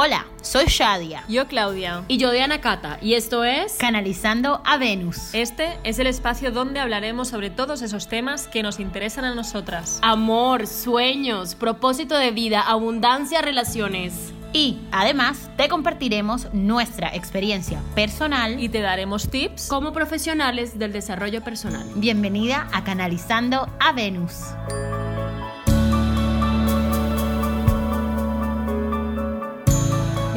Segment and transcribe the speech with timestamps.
[0.00, 1.24] Hola, soy Shadia.
[1.28, 2.04] Yo Claudia.
[2.06, 3.00] Y yo Diana Cata.
[3.02, 5.34] Y esto es Canalizando a Venus.
[5.34, 9.98] Este es el espacio donde hablaremos sobre todos esos temas que nos interesan a nosotras.
[10.02, 14.32] Amor, sueños, propósito de vida, abundancia, relaciones.
[14.52, 21.42] Y además te compartiremos nuestra experiencia personal y te daremos tips como profesionales del desarrollo
[21.42, 21.84] personal.
[21.96, 24.34] Bienvenida a Canalizando a Venus.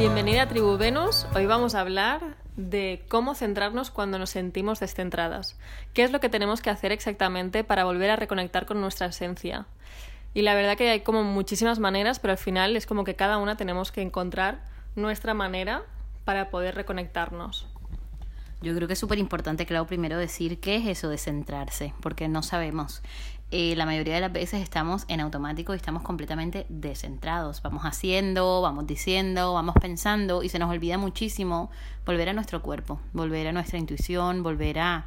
[0.02, 1.28] Bienvenida a Tribu Venus.
[1.32, 5.56] Hoy vamos a hablar de cómo centrarnos cuando nos sentimos descentradas.
[5.94, 9.66] ¿Qué es lo que tenemos que hacer exactamente para volver a reconectar con nuestra esencia?
[10.34, 13.38] Y la verdad que hay como muchísimas maneras, pero al final es como que cada
[13.38, 14.64] una tenemos que encontrar
[14.96, 15.84] nuestra manera
[16.24, 17.68] para poder reconectarnos.
[18.60, 22.26] Yo creo que es súper importante, claro, primero decir qué es eso de centrarse, porque
[22.26, 23.02] no sabemos.
[23.54, 27.60] Eh, la mayoría de las veces estamos en automático y estamos completamente descentrados.
[27.60, 31.70] Vamos haciendo, vamos diciendo, vamos pensando y se nos olvida muchísimo
[32.06, 35.04] volver a nuestro cuerpo, volver a nuestra intuición, volver a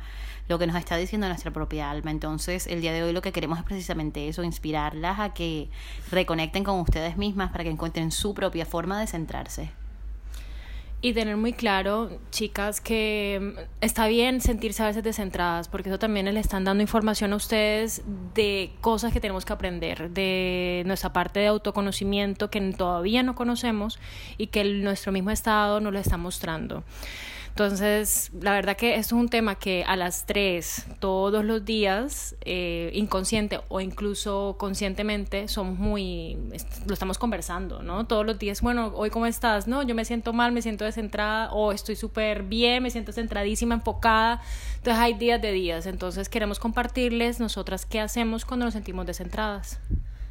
[0.48, 2.12] lo que nos está diciendo nuestra propia alma.
[2.12, 5.72] Entonces, el día de hoy lo que queremos es precisamente eso, inspirarlas a que
[6.12, 9.72] reconecten con ustedes mismas para que encuentren su propia forma de centrarse.
[11.02, 16.26] Y tener muy claro, chicas, que está bien sentirse a veces descentradas, porque eso también
[16.26, 18.02] les están dando información a ustedes
[18.34, 24.00] de cosas que tenemos que aprender, de nuestra parte de autoconocimiento que todavía no conocemos
[24.40, 26.84] y que nuestro mismo estado nos lo está mostrando.
[27.56, 32.92] Entonces, la verdad que es un tema que a las tres, todos los días, eh,
[32.94, 36.38] inconsciente o incluso conscientemente, somos muy,
[36.86, 38.08] lo estamos conversando, ¿no?
[38.08, 41.50] Todos los días, bueno, hoy cómo estás, no, yo me siento mal, me siento descentrada,
[41.54, 44.42] o estoy súper bien, me siento centradísima, enfocada.
[44.76, 49.80] Entonces hay días de días, entonces queremos compartirles nosotras qué hacemos cuando nos sentimos descentradas.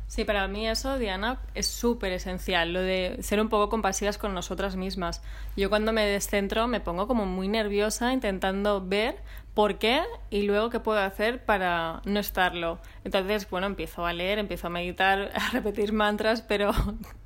[0.07, 4.35] Sí, para mí eso, Diana, es súper esencial, lo de ser un poco compasivas con
[4.35, 5.23] nosotras mismas.
[5.57, 9.17] Yo cuando me descentro me pongo como muy nerviosa intentando ver
[9.55, 12.79] por qué y luego qué puedo hacer para no estarlo.
[13.05, 16.73] Entonces, bueno, empiezo a leer, empiezo a meditar, a repetir mantras, pero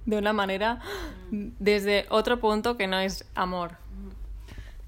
[0.07, 0.81] de una manera
[1.31, 3.77] desde otro punto que no es amor.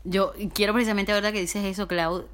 [0.04, 2.26] Yo quiero precisamente ahora que dices eso, Clau,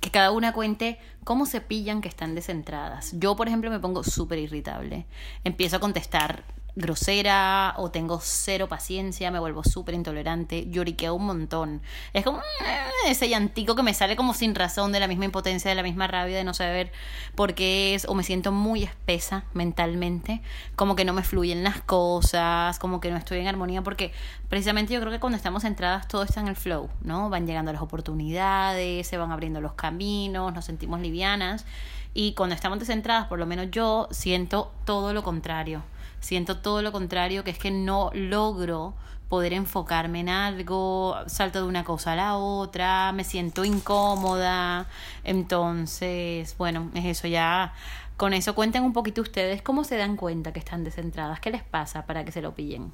[0.00, 3.12] que cada una cuente cómo se pillan que están descentradas.
[3.18, 5.06] Yo, por ejemplo, me pongo súper irritable.
[5.44, 6.42] Empiezo a contestar
[6.76, 11.82] grosera o tengo cero paciencia, me vuelvo súper intolerante, lloriqueo un montón.
[12.12, 15.68] Es como mm, ese llantico que me sale como sin razón de la misma impotencia,
[15.68, 16.92] de la misma rabia, de no saber
[17.34, 20.42] por qué es, o me siento muy espesa mentalmente,
[20.76, 24.12] como que no me fluyen las cosas, como que no estoy en armonía, porque
[24.48, 27.30] precisamente yo creo que cuando estamos centradas todo está en el flow, ¿no?
[27.30, 31.66] Van llegando las oportunidades, se van abriendo los caminos, nos sentimos livianas.
[32.12, 35.82] Y cuando estamos descentradas, por lo menos yo siento todo lo contrario
[36.20, 38.94] siento todo lo contrario, que es que no logro
[39.28, 44.88] poder enfocarme en algo, salto de una cosa a la otra, me siento incómoda,
[45.22, 47.72] entonces, bueno, es eso ya.
[48.16, 51.62] Con eso cuenten un poquito ustedes cómo se dan cuenta que están descentradas, qué les
[51.62, 52.92] pasa para que se lo pillen.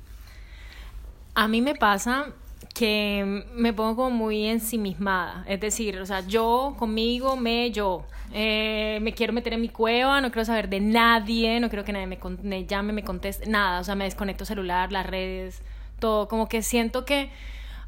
[1.35, 2.27] A mí me pasa
[2.75, 8.05] que me pongo como muy ensimismada, es decir, o sea, yo conmigo, me, yo.
[8.33, 11.93] Eh, me quiero meter en mi cueva, no quiero saber de nadie, no quiero que
[11.93, 15.63] nadie me, llame, me conteste, nada, o sea, me desconecto celular, las redes,
[16.01, 17.31] todo, como que siento que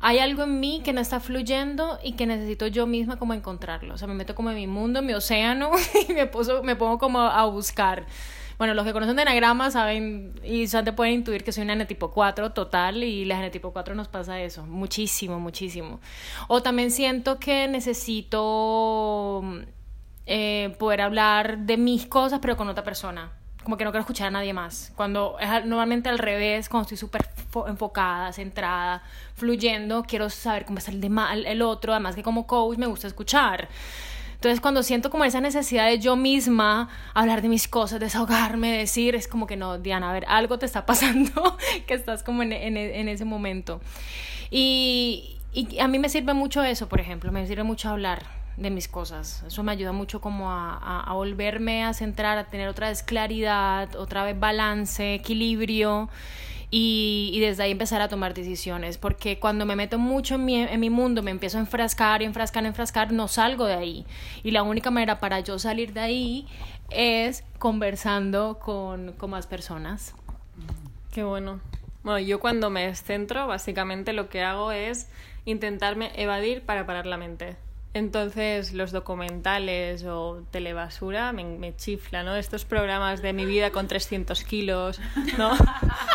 [0.01, 3.95] hay algo en mí que no está fluyendo y que necesito yo misma como encontrarlo,
[3.95, 5.71] o sea, me meto como en mi mundo, en mi océano
[6.09, 6.31] y me,
[6.63, 8.07] me pongo como a buscar.
[8.59, 12.11] Bueno, los que conocen de enagrama saben y te pueden intuir que soy una tipo
[12.11, 16.01] 4 total y la tipo 4 nos pasa eso, muchísimo, muchísimo.
[16.49, 19.45] O también siento que necesito
[20.27, 23.31] eh, poder hablar de mis cosas, pero con otra persona.
[23.63, 24.93] Como que no quiero escuchar a nadie más.
[24.97, 27.29] Cuando es normalmente al revés, cuando estoy súper
[27.69, 29.05] enfocada, centrada,
[29.35, 31.11] fluyendo, quiero saber cómo está el, de
[31.47, 31.93] el otro.
[31.93, 33.69] Además que como coach me gusta escuchar.
[34.39, 39.17] Entonces, cuando siento como esa necesidad de yo misma hablar de mis cosas, desahogarme, decir,
[39.17, 41.59] es como que no, Diana, a ver, algo te está pasando,
[41.89, 43.81] que estás como en, en, ese momento.
[44.49, 48.23] Y, y a mí me sirve mucho eso, por ejemplo, me sirve mucho hablar
[48.57, 49.43] de mis cosas.
[49.45, 53.97] Eso me ayuda mucho como a, a, volverme a centrar, a tener otra vez claridad,
[53.97, 56.09] otra vez balance, equilibrio.
[56.71, 60.57] Y, y, desde ahí empezar a tomar decisiones, porque cuando me meto mucho en mi,
[60.57, 64.07] en mi mundo, me empiezo a enfrascar y enfrascar, enfrascar, no salgo de ahí.
[64.43, 66.47] Y la única manera para yo salir de ahí
[66.91, 70.15] es conversando con, con más personas.
[71.11, 71.61] Qué bueno.
[72.03, 75.09] Bueno, yo cuando me centro, básicamente lo que hago es
[75.45, 77.57] intentarme evadir para parar la mente.
[77.95, 82.37] Entonces, los documentales o telebasura me, me chifla, ¿no?
[82.37, 85.01] Estos programas de mi vida con 300 kilos,
[85.39, 85.53] ¿no?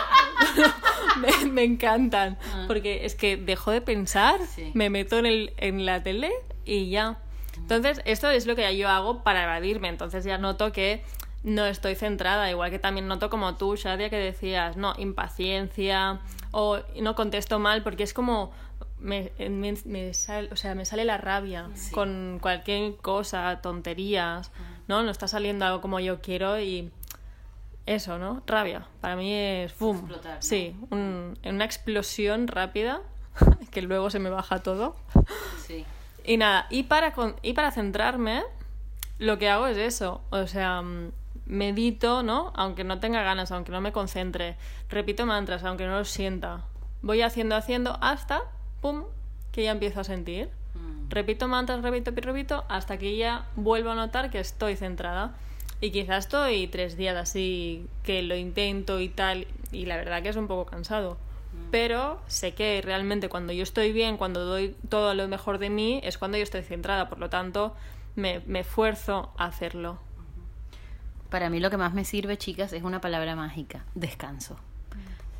[1.41, 2.37] me, me encantan.
[2.67, 4.71] Porque es que dejo de pensar, Sí.
[4.73, 6.31] me meto en, el, en la tele
[6.65, 7.17] y ya.
[7.57, 9.87] Entonces, esto es lo que yo hago para evadirme.
[9.87, 11.03] Entonces ya noto que
[11.43, 12.49] no estoy centrada.
[12.49, 16.19] Igual que también noto como tú, Shadia, que decías, no, impaciencia
[16.51, 18.51] o no contesto mal porque es como...
[18.99, 24.49] Me, me, me sal- o sea, me sale la rabia con cualquier cosa, tonterías,
[24.87, 25.03] ¿no?
[25.03, 26.89] No está saliendo algo como yo quiero y
[27.85, 28.41] eso, ¿no?
[28.47, 28.85] Rabia.
[29.01, 30.07] Para mí es ¿no?
[30.41, 33.01] Sí, un- una explosión rápida
[33.71, 34.95] que luego se me baja todo.
[35.65, 35.85] Sí.
[36.25, 38.43] Y nada, y para, con- y para centrarme,
[39.19, 40.21] lo que hago es eso.
[40.29, 41.11] O sea, mm,
[41.45, 42.53] medito, ¿no?
[42.55, 44.55] Aunque no tenga ganas, aunque no me concentre.
[44.89, 46.61] Repito mantras, aunque no los sienta.
[47.01, 48.41] Voy haciendo, haciendo, hasta,
[48.81, 49.03] ¡pum!,
[49.51, 50.49] que ya empiezo a sentir.
[50.73, 51.09] Mm.
[51.09, 55.35] Repito mantras, repito, repito, hasta que ya vuelvo a notar que estoy centrada.
[55.83, 60.29] Y quizás estoy tres días así, que lo intento y tal, y la verdad que
[60.29, 61.17] es un poco cansado.
[61.71, 65.99] Pero sé que realmente cuando yo estoy bien, cuando doy todo lo mejor de mí,
[66.05, 67.09] es cuando yo estoy centrada.
[67.09, 67.75] Por lo tanto,
[68.15, 69.99] me, me esfuerzo a hacerlo.
[71.29, 74.55] Para mí lo que más me sirve, chicas, es una palabra mágica, descanso.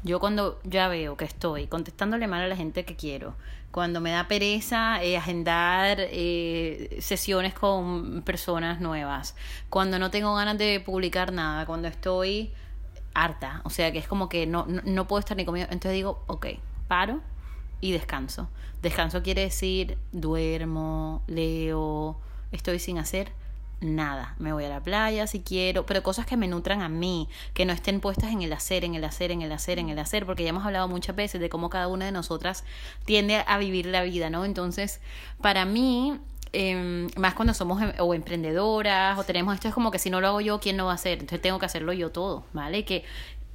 [0.03, 3.35] Yo cuando ya veo que estoy contestándole mal a la gente que quiero,
[3.71, 9.35] cuando me da pereza eh, agendar eh, sesiones con personas nuevas,
[9.69, 12.51] cuando no tengo ganas de publicar nada, cuando estoy
[13.13, 15.93] harta, o sea que es como que no, no, no puedo estar ni conmigo, entonces
[15.93, 16.47] digo, ok,
[16.89, 17.21] paro
[17.79, 18.49] y descanso.
[18.81, 22.19] Descanso quiere decir duermo, leo,
[22.51, 23.31] estoy sin hacer
[23.81, 24.35] nada.
[24.39, 27.65] Me voy a la playa si quiero, pero cosas que me nutran a mí, que
[27.65, 30.25] no estén puestas en el hacer, en el hacer, en el hacer, en el hacer,
[30.25, 32.63] porque ya hemos hablado muchas veces de cómo cada una de nosotras
[33.05, 34.45] tiende a vivir la vida, ¿no?
[34.45, 35.01] Entonces,
[35.41, 36.19] para mí,
[36.53, 40.21] eh, más cuando somos em- o emprendedoras o tenemos esto es como que si no
[40.21, 41.13] lo hago yo, ¿quién lo va a hacer?
[41.13, 42.85] Entonces tengo que hacerlo yo todo, ¿vale?
[42.85, 43.03] Que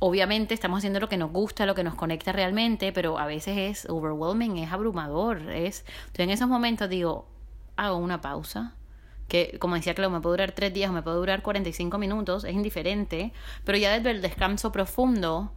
[0.01, 3.57] obviamente estamos haciendo lo que nos gusta, lo que nos conecta realmente, pero a veces
[3.57, 5.85] es overwhelming, es abrumador, es...
[6.07, 7.27] Entonces en esos momentos digo,
[7.77, 8.75] hago una pausa,
[9.29, 12.45] que como decía Clau, me puede durar tres días o me puede durar 45 minutos,
[12.45, 13.33] es indiferente,
[13.65, 15.53] pero ya desde el descanso profundo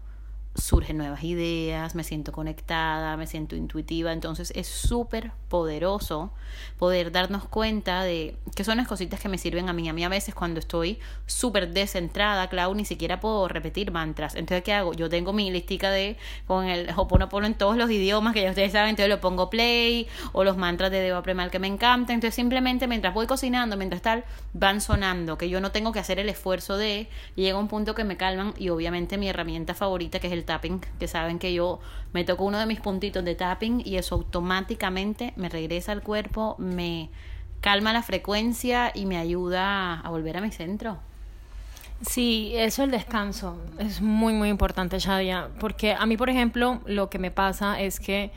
[0.55, 6.31] surgen nuevas ideas, me siento conectada, me siento intuitiva, entonces es súper poderoso
[6.77, 9.87] poder darnos cuenta de que son las cositas que me sirven a mí.
[9.87, 14.35] A mí a veces cuando estoy súper descentrada, Clau, ni siquiera puedo repetir mantras.
[14.35, 14.93] Entonces, ¿qué hago?
[14.93, 16.17] Yo tengo mi listica de
[16.47, 20.07] con el Hoponopono en todos los idiomas que ya ustedes saben, entonces lo pongo play
[20.33, 22.15] o los mantras de Deva Premal que me encantan.
[22.15, 26.19] Entonces, simplemente mientras voy cocinando, mientras tal, van sonando, que yo no tengo que hacer
[26.19, 30.27] el esfuerzo de, llega un punto que me calman y obviamente mi herramienta favorita que
[30.27, 31.79] es el tapping, que saben que yo
[32.13, 36.55] me toco uno de mis puntitos de tapping y eso automáticamente me regresa al cuerpo,
[36.57, 37.09] me
[37.61, 40.97] calma la frecuencia y me ayuda a volver a mi centro.
[42.01, 47.11] Sí, eso el descanso es muy muy importante, Shadia, porque a mí, por ejemplo, lo
[47.11, 48.31] que me pasa es que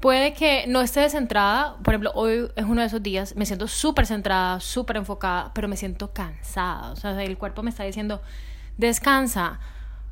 [0.00, 3.68] puede que no esté descentrada, por ejemplo, hoy es uno de esos días, me siento
[3.68, 8.20] súper centrada, súper enfocada, pero me siento cansada, o sea, el cuerpo me está diciendo,
[8.76, 9.60] descansa.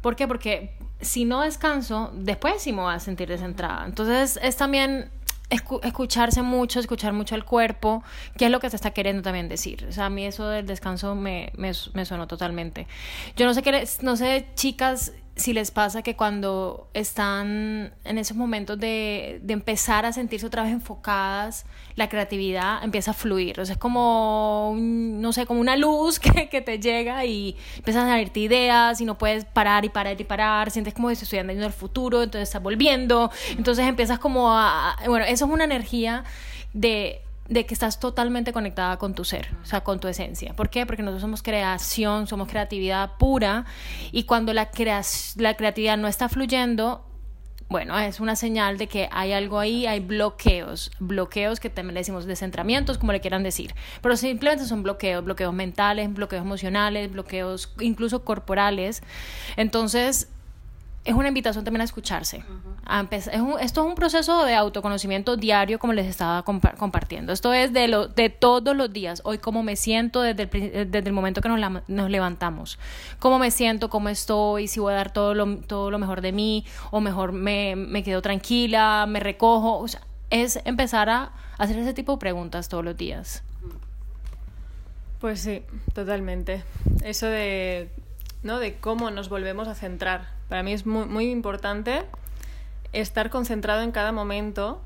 [0.05, 0.29] ¿Por qué?
[0.29, 3.87] Porque si no descanso, después sí me voy a sentir descentrada.
[3.87, 5.11] Entonces es también
[5.49, 8.03] escu- escucharse mucho, escuchar mucho al cuerpo,
[8.37, 9.87] qué es lo que te está queriendo también decir.
[9.89, 12.87] O sea, a mí eso del descanso me, me, me sonó totalmente.
[13.35, 18.37] Yo no sé qué, no sé, chicas, si les pasa que cuando están en esos
[18.37, 23.59] momentos de, de empezar a sentirse otra vez enfocadas, la creatividad empieza a fluir.
[23.59, 27.57] O sea, es como, un- no sé, como una luz que, que te llega y
[27.77, 30.71] empiezan a salirte ideas y no puedes parar y parar y parar.
[30.71, 33.31] Sientes como si estuvieran yendo al futuro, entonces estás volviendo.
[33.59, 36.23] Entonces empiezas como a- Bueno, eso es una energía
[36.73, 40.55] de de que estás totalmente conectada con tu ser, o sea, con tu esencia.
[40.55, 40.87] ¿Por qué?
[40.87, 43.67] Porque nosotros somos creación, somos creatividad pura
[44.13, 44.71] y cuando la,
[45.37, 47.05] la creatividad no está fluyendo,
[47.69, 52.01] bueno, es una señal de que hay algo ahí, hay bloqueos, bloqueos que también le
[52.01, 57.75] decimos descentramientos, como le quieran decir, pero simplemente son bloqueos, bloqueos mentales, bloqueos emocionales, bloqueos
[57.81, 59.03] incluso corporales.
[59.57, 60.29] Entonces,
[61.05, 62.43] es una invitación también a escucharse.
[62.87, 66.75] a empezar- es un- esto es un proceso de autoconocimiento diario, como les estaba compa-
[66.77, 67.33] compartiendo.
[67.33, 69.23] Esto es de, lo, de todos los días.
[69.25, 72.79] Hoy, cómo me siento desde el, desde el momento que nos, la- nos levantamos.
[73.21, 76.33] Cómo me siento, cómo estoy, si voy a dar todo lo, todo lo mejor de
[76.33, 79.79] mí, o mejor me, me quedo tranquila, me recojo.
[79.79, 83.43] O sea, es empezar a hacer ese tipo de preguntas todos los días.
[85.23, 85.63] Pues sí,
[85.95, 86.65] totalmente.
[87.03, 87.89] Eso de,
[88.43, 88.59] ¿no?
[88.59, 90.34] de cómo nos volvemos a centrar.
[90.49, 92.05] Para mí es muy, muy importante
[92.93, 94.81] estar concentrado en cada momento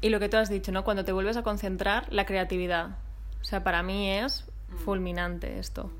[0.00, 0.84] y lo que tú has dicho, ¿no?
[0.84, 2.98] Cuando te vuelves a concentrar, la creatividad.
[3.40, 4.44] O sea, para mí es
[4.84, 5.90] fulminante esto.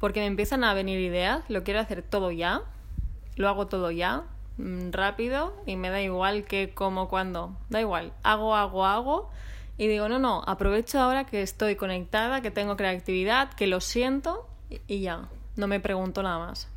[0.00, 2.62] Porque me empiezan a venir ideas, lo quiero hacer todo ya,
[3.36, 4.24] lo hago todo ya
[4.58, 9.30] mm, rápido y me da igual que como cuando, da igual, hago, hago, hago
[9.76, 14.46] y digo, no, no, aprovecho ahora que estoy conectada, que tengo creatividad, que lo siento
[14.86, 16.68] y ya, no me pregunto nada más.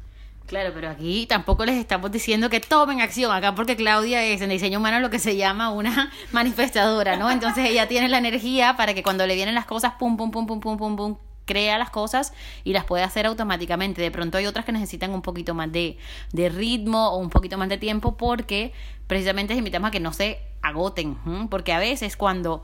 [0.48, 4.50] Claro, pero aquí tampoco les estamos diciendo que tomen acción acá porque Claudia es en
[4.50, 7.32] diseño humano lo que se llama una manifestadora, ¿no?
[7.32, 10.46] Entonces ella tiene la energía para que cuando le vienen las cosas, pum, pum, pum,
[10.46, 12.34] pum, pum, pum, pum, crea las cosas
[12.64, 14.02] y las puede hacer automáticamente.
[14.02, 15.98] De pronto hay otras que necesitan un poquito más de,
[16.34, 18.74] de ritmo o un poquito más de tiempo porque
[19.08, 21.18] precisamente les invitamos a que no se agoten,
[21.50, 22.64] porque a veces cuando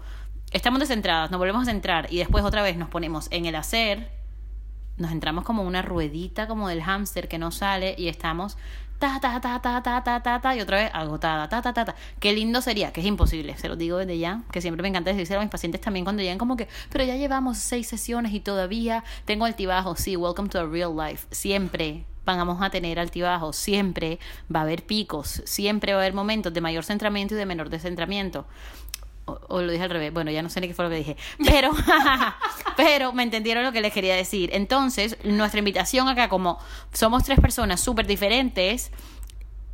[0.52, 4.17] estamos descentradas, nos volvemos a centrar y después otra vez nos ponemos en el hacer,
[4.98, 8.58] nos entramos como una ruedita como del hámster que no sale y estamos
[9.00, 11.86] ta ta ta ta ta ta ta ta y otra vez agotada ta ta ta
[11.86, 11.96] ta.
[12.20, 15.12] Qué lindo sería que es imposible se lo digo desde ya que siempre me encanta
[15.12, 18.40] decírselo a mis pacientes también cuando llegan como que pero ya llevamos seis sesiones y
[18.40, 21.28] todavía tengo altibajos sí welcome to a real life.
[21.32, 24.20] Siempre vamos a tener altibajos, siempre
[24.54, 27.70] va a haber picos, siempre va a haber momentos de mayor centramiento y de menor
[27.70, 28.46] descentramiento.
[29.28, 31.18] O, lo dije al revés, bueno, ya no sé ni qué fue lo que dije,
[31.46, 31.72] pero,
[32.78, 34.52] pero me entendieron lo que les quería decir.
[34.54, 36.60] Entonces, nuestra invitación acá, como
[36.94, 38.92] somos tres personas súper diferentes,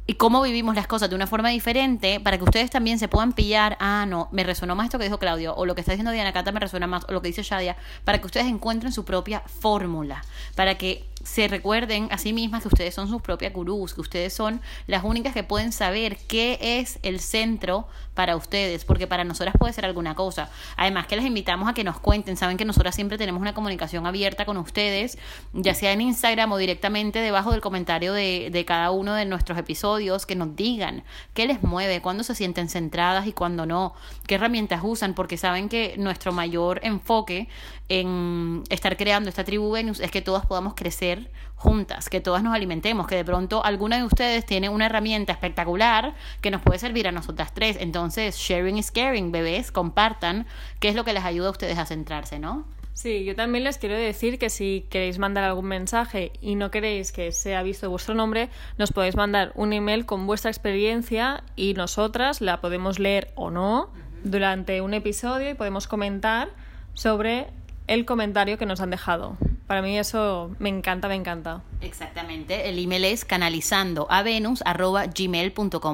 [0.05, 3.31] y cómo vivimos las cosas de una forma diferente para que ustedes también se puedan
[3.31, 6.11] pillar, ah, no, me resonó más esto que dijo Claudio, o lo que está diciendo
[6.11, 9.05] Diana Cata me resuena más, o lo que dice Shadia, para que ustedes encuentren su
[9.05, 10.23] propia fórmula,
[10.55, 14.33] para que se recuerden a sí mismas que ustedes son sus propias gurús, que ustedes
[14.33, 19.55] son las únicas que pueden saber qué es el centro para ustedes, porque para nosotras
[19.57, 20.49] puede ser alguna cosa.
[20.75, 24.05] Además que les invitamos a que nos cuenten, saben que nosotras siempre tenemos una comunicación
[24.05, 25.17] abierta con ustedes,
[25.53, 29.57] ya sea en Instagram o directamente debajo del comentario de, de cada uno de nuestros
[29.57, 31.03] episodios, que nos digan
[31.33, 33.93] qué les mueve, cuándo se sienten centradas y cuándo no,
[34.27, 37.47] qué herramientas usan, porque saben que nuestro mayor enfoque
[37.89, 41.12] en estar creando esta tribu Venus es que todas podamos crecer
[41.55, 46.13] juntas, que todas nos alimentemos, que de pronto alguna de ustedes tiene una herramienta espectacular
[46.41, 47.77] que nos puede servir a nosotras tres.
[47.79, 50.45] Entonces, sharing is caring, bebés, compartan
[50.79, 52.65] qué es lo que les ayuda a ustedes a centrarse, ¿no?
[52.93, 57.11] Sí, yo también les quiero decir que si queréis mandar algún mensaje y no queréis
[57.11, 62.39] que sea visto vuestro nombre, nos podéis mandar un email con vuestra experiencia y nosotras
[62.39, 63.89] la podemos leer o no
[64.23, 66.49] durante un episodio y podemos comentar
[66.93, 67.47] sobre
[67.87, 69.37] el comentario que nos han dejado.
[69.67, 71.61] Para mí eso me encanta, me encanta.
[71.81, 75.05] Exactamente, el email es canalizando a venus arroba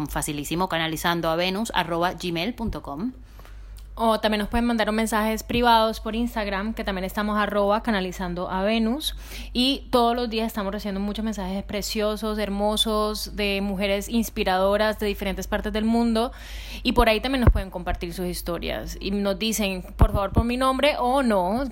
[0.09, 2.15] facilísimo, canalizando a venus arroba.
[4.01, 8.63] O también nos pueden mandar mensajes privados por Instagram, que también estamos arroba canalizando a
[8.63, 9.13] Venus.
[9.51, 15.47] Y todos los días estamos recibiendo muchos mensajes preciosos, hermosos, de mujeres inspiradoras de diferentes
[15.47, 16.31] partes del mundo.
[16.81, 18.97] Y por ahí también nos pueden compartir sus historias.
[19.01, 21.63] Y nos dicen, por favor, por mi nombre o no.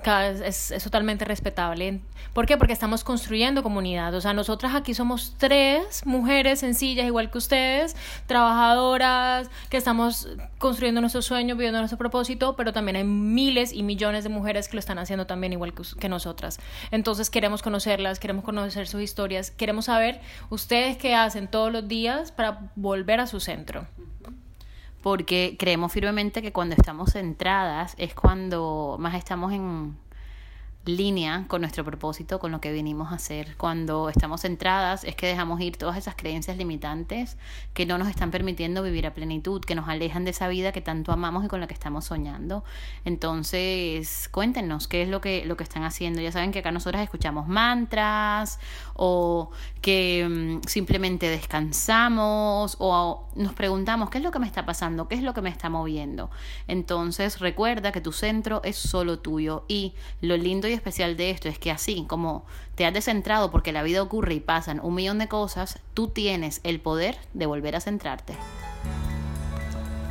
[0.44, 2.00] Es, es totalmente respetable.
[2.34, 2.58] ¿Por qué?
[2.58, 4.14] Porque estamos construyendo comunidad.
[4.14, 11.00] O sea, nosotras aquí somos tres mujeres sencillas, igual que ustedes, trabajadoras, que estamos construyendo
[11.00, 12.17] nuestro sueño, viviendo nuestro propósito,
[12.56, 15.82] pero también hay miles y millones de mujeres que lo están haciendo también igual que,
[15.98, 16.58] que nosotras.
[16.90, 20.20] Entonces queremos conocerlas, queremos conocer sus historias, queremos saber
[20.50, 23.86] ustedes qué hacen todos los días para volver a su centro.
[25.02, 29.96] Porque creemos firmemente que cuando estamos centradas es cuando más estamos en
[30.84, 33.56] línea con nuestro propósito, con lo que vinimos a hacer.
[33.56, 37.36] Cuando estamos centradas es que dejamos ir todas esas creencias limitantes
[37.74, 40.80] que no nos están permitiendo vivir a plenitud, que nos alejan de esa vida que
[40.80, 42.64] tanto amamos y con la que estamos soñando.
[43.04, 46.22] Entonces, cuéntenos qué es lo que, lo que están haciendo.
[46.22, 48.58] Ya saben que acá nosotras escuchamos mantras
[48.94, 49.50] o
[49.82, 55.16] que mm, simplemente descansamos o nos preguntamos qué es lo que me está pasando, qué
[55.16, 56.30] es lo que me está moviendo.
[56.66, 61.48] Entonces, recuerda que tu centro es solo tuyo y lo lindo y especial de esto
[61.48, 65.18] es que así como te has descentrado porque la vida ocurre y pasan un millón
[65.18, 68.34] de cosas, tú tienes el poder de volver a centrarte.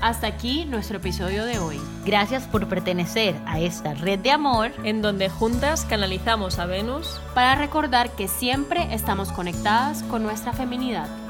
[0.02, 1.80] Hasta aquí nuestro episodio de hoy.
[2.06, 4.72] Gracias por pertenecer a esta red de amor.
[4.84, 11.27] En donde juntas canalizamos a Venus Para recordar que siempre estamos conectadas con nuestra feminidad.